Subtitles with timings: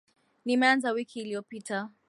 [0.45, 1.89] Nimeanza wiki iliyopita.